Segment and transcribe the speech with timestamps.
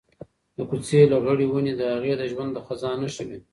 [0.55, 3.39] د کوڅې لغړې ونې د هغې د ژوند د خزان نښې وې.